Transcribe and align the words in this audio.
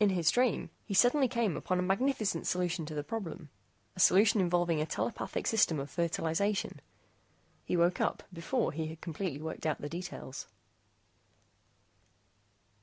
In 0.00 0.08
his 0.08 0.30
dream 0.30 0.70
he 0.86 0.94
suddenly 0.94 1.28
came 1.28 1.58
upon 1.58 1.78
a 1.78 1.82
magnificent 1.82 2.46
solution 2.46 2.86
to 2.86 2.94
the 2.94 3.04
problem, 3.04 3.50
a 3.94 4.00
solution 4.00 4.40
involving 4.40 4.80
a 4.80 4.86
telepathic 4.86 5.46
system 5.46 5.78
of 5.78 5.90
fertilization. 5.90 6.80
He 7.66 7.76
woke 7.76 8.00
up 8.00 8.22
before 8.32 8.72
he 8.72 8.86
had 8.86 9.02
completely 9.02 9.42
worked 9.42 9.66
out 9.66 9.82
the 9.82 9.90
details. 9.90 10.46